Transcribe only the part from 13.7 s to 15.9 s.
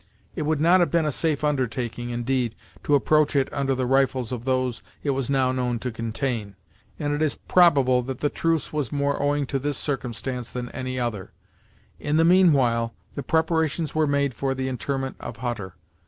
were made for the interment of Hutter.